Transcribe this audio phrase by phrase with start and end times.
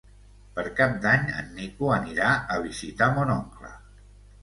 [0.55, 3.75] Per Cap d'Any en Nico anirà a visitar mon oncle.